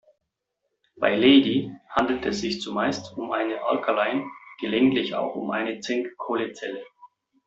Bei 0.95 1.15
Lady 1.15 1.71
handelt 1.91 2.25
es 2.25 2.39
sich 2.41 2.59
zumeist 2.59 3.15
um 3.19 3.31
eine 3.31 3.63
Alkaline-, 3.63 4.27
gelegentlich 4.59 5.13
auch 5.13 5.35
um 5.35 5.51
eine 5.51 5.79
Zink-Kohle-Zelle. 5.79 6.83